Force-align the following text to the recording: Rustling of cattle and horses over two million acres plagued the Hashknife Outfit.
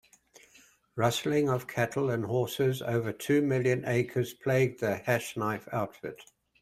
Rustling 0.95 1.47
of 1.47 1.67
cattle 1.67 2.09
and 2.09 2.25
horses 2.25 2.81
over 2.81 3.11
two 3.13 3.39
million 3.43 3.83
acres 3.85 4.33
plagued 4.33 4.79
the 4.79 4.99
Hashknife 5.05 5.71
Outfit. 5.71 6.23